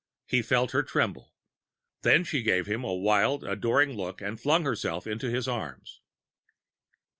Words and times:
He 0.25 0.41
felt 0.41 0.71
her 0.71 0.81
tremble. 0.81 1.35
Then 2.01 2.23
she 2.23 2.41
gave 2.41 2.65
him 2.65 2.83
a 2.83 2.91
wild, 2.95 3.43
adoring 3.43 3.93
look 3.93 4.19
and 4.19 4.41
flung 4.41 4.63
herself 4.63 5.05
into 5.05 5.29
his 5.29 5.47
arms. 5.47 6.01